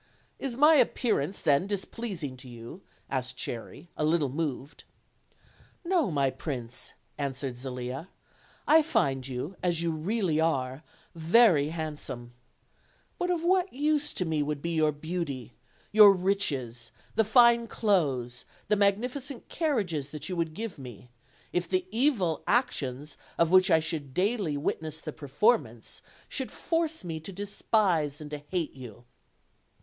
[0.39, 4.83] "Is my appearance then displeasing to you?" asked Cherry, a little moved.
[5.85, 8.09] "No, my prince," answered Zelia;
[8.67, 10.81] "I find you, as you really are,
[11.13, 12.33] very handsome.
[13.19, 15.53] But of what use to me would be your beauty,
[15.91, 21.11] your riches, the fine clothes, the magnifi cent carriages that you would give me,
[21.53, 27.19] if the evil actions of which I should daily witness the performance should force me
[27.19, 29.05] to despise and to hate you?"